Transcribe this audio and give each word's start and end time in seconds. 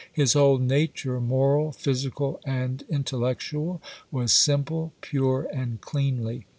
His 0.11 0.33
whole 0.33 0.57
nature, 0.57 1.19
moral, 1.21 1.71
physical, 1.71 2.39
and 2.43 2.83
intellectual, 2.89 3.83
was 4.09 4.31
simple, 4.31 4.93
pure, 4.99 5.47
and 5.53 5.79
cleanly. 5.79 6.47